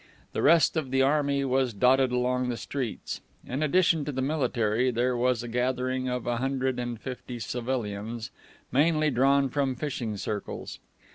The 0.33 0.41
rest 0.41 0.75
of 0.77 0.89
the 0.89 1.03
army 1.03 1.45
was 1.45 1.73
dotted 1.75 2.11
along 2.11 2.49
the 2.49 2.57
streets. 2.57 3.21
In 3.45 3.61
addition 3.61 4.03
to 4.05 4.11
the 4.11 4.19
military, 4.23 4.89
there 4.89 5.15
was 5.15 5.43
a 5.43 5.47
gathering 5.47 6.09
of 6.09 6.25
a 6.25 6.37
hundred 6.37 6.79
and 6.79 6.99
fifty 6.99 7.37
civilians, 7.37 8.31
mainly 8.71 9.11
drawn 9.11 9.47
from 9.47 9.75
fishing 9.75 10.17
circles. 10.17 10.79